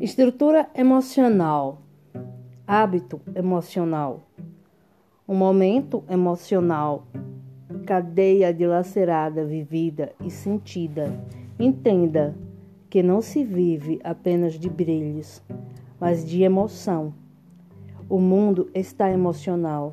[0.00, 1.82] Estrutura emocional,
[2.66, 4.22] hábito emocional,
[5.28, 7.06] um momento emocional,
[7.84, 11.12] cadeia dilacerada, vivida e sentida.
[11.58, 12.34] Entenda
[12.88, 15.42] que não se vive apenas de brilhos,
[16.00, 17.12] mas de emoção.
[18.08, 19.92] O mundo está emocional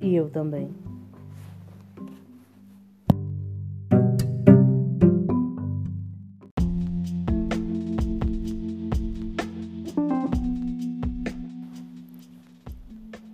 [0.00, 0.83] e eu também.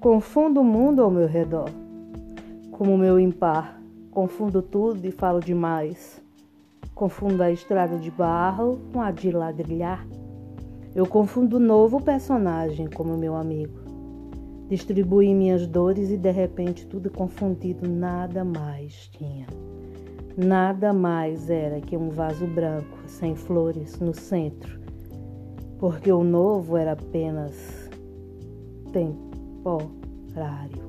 [0.00, 1.68] Confundo o mundo ao meu redor,
[2.70, 3.78] como meu impar.
[4.10, 6.22] Confundo tudo e falo demais.
[6.95, 10.08] Confundo a estrada de barro com a de ladrilhar.
[10.94, 13.78] Eu confundo o novo personagem como meu amigo.
[14.70, 19.46] Distribuí minhas dores e de repente tudo confundido nada mais tinha.
[20.34, 24.80] Nada mais era que um vaso branco sem flores no centro,
[25.78, 27.91] porque o novo era apenas
[28.94, 29.30] tempo
[29.62, 30.83] temporário.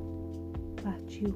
[0.83, 1.35] Partiu.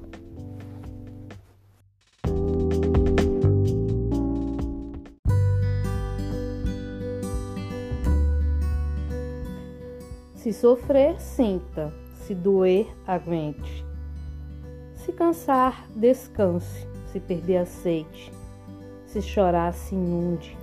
[10.34, 11.92] Se sofrer, sinta.
[12.14, 13.84] Se doer, aguente.
[14.94, 16.86] Se cansar, descanse.
[17.12, 18.32] Se perder, aceite.
[19.06, 20.56] Se chorar, se inunde.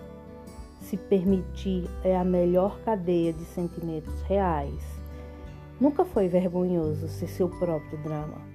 [0.81, 5.02] Se permitir é a melhor cadeia de sentimentos reais
[5.79, 8.52] Nunca foi vergonhoso ser seu próprio drama.